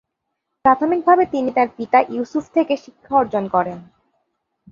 প্রাথমিকভাবে 0.65 1.23
তিনি 1.25 1.49
তার 1.51 1.69
পিতা 1.77 1.99
ইউসুফ 2.09 2.45
থেকে 2.53 2.73
শিক্ষা 2.77 3.13
অর্জন 3.15 3.43
করেন। 3.47 3.77